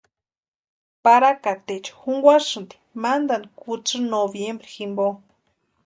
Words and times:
Parakateecha 1.03 1.93
junkwasínti 2.01 2.75
mantani 3.03 3.47
kutsï 3.59 3.97
noviembre 4.15 4.67
jimpo. 4.75 5.07